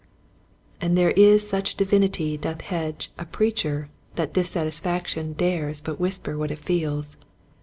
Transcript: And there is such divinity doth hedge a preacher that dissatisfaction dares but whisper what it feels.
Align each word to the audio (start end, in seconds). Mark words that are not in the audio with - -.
And 0.81 0.97
there 0.97 1.11
is 1.11 1.47
such 1.47 1.75
divinity 1.75 2.35
doth 2.35 2.61
hedge 2.61 3.11
a 3.19 3.25
preacher 3.25 3.87
that 4.15 4.33
dissatisfaction 4.33 5.33
dares 5.33 5.79
but 5.79 5.99
whisper 5.99 6.39
what 6.39 6.49
it 6.49 6.57
feels. 6.57 7.17